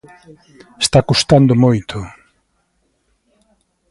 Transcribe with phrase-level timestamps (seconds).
[0.83, 1.97] Está custando moito.